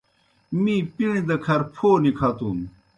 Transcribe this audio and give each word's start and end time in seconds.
می 0.61 0.75
پِݨیْ 0.95 1.21
دہ 1.27 1.35
کھر 1.43 1.61
پھو 1.73 1.89
نِکَھتُن۔ 2.03 2.57